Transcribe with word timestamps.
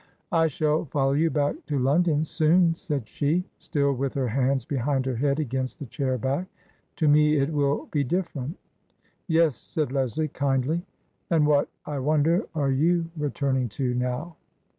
"I 0.31 0.47
shall 0.47 0.85
follow 0.85 1.11
you 1.11 1.29
back 1.29 1.63
to 1.67 1.77
London 1.77 2.25
soon," 2.25 2.73
said 2.73 3.07
she, 3.07 3.43
still 3.59 3.93
with 3.93 4.15
her 4.15 4.29
hands 4.29 4.65
behind 4.65 5.05
her 5.05 5.15
head 5.15 5.39
against 5.39 5.77
the 5.77 5.85
chair 5.85 6.17
back." 6.17 6.47
To 6.95 7.07
me 7.07 7.35
it 7.37 7.53
will 7.53 7.85
be 7.91 8.03
different."" 8.03 8.57
Yes," 9.27 9.55
said 9.57 9.91
Leslie, 9.91 10.29
kindly." 10.29 10.81
And 11.29 11.45
what, 11.45 11.69
I 11.85 11.99
wonder, 11.99 12.47
are 12.55 12.71
you 12.71 13.11
returning 13.15 13.69
to 13.77 13.93
now 13.93 14.37